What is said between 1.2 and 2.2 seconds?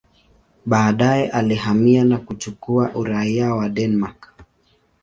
alihamia na